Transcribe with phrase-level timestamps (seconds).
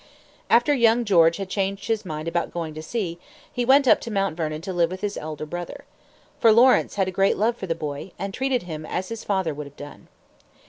[0.49, 3.19] After young George Washington had changed his mind about going to sea,
[3.53, 5.83] he went up to Mount Vernon to live with his elder brother.
[6.39, 9.67] For Lawrence had great love for the boy, and treated him as his father would
[9.67, 10.07] have done.